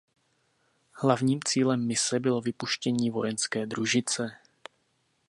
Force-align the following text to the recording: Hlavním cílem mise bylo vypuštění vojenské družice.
Hlavním 0.93 1.39
cílem 1.45 1.87
mise 1.87 2.19
bylo 2.19 2.41
vypuštění 2.41 3.09
vojenské 3.09 3.65
družice. 3.65 4.31